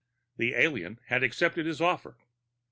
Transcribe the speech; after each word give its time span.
The 0.37 0.55
alien 0.55 0.99
had 1.09 1.21
accepted 1.21 1.67
his 1.67 1.79
offer. 1.79 2.17